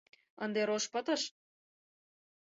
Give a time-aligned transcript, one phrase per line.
[0.43, 1.21] Ынде рож пытыш?..